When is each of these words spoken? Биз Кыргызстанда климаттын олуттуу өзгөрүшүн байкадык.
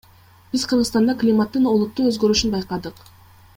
Биз 0.55 0.63
Кыргызстанда 0.71 1.15
климаттын 1.25 1.69
олуттуу 1.73 2.09
өзгөрүшүн 2.13 2.57
байкадык. 2.57 3.05